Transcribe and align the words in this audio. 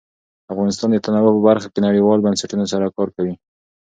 افغانستان 0.53 0.89
د 0.93 0.97
تنوع 1.05 1.31
په 1.35 1.41
برخه 1.49 1.67
کې 1.73 1.79
نړیوالو 1.87 2.23
بنسټونو 2.25 2.65
سره 2.73 2.93
کار 2.97 3.09
کوي. 3.15 3.33